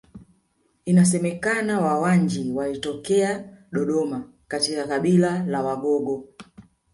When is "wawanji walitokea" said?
1.81-3.51